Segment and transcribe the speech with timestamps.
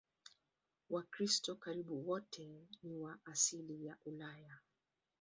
[0.89, 2.49] Wakristo karibu wote
[2.83, 4.57] ni wa asili ya Ulaya.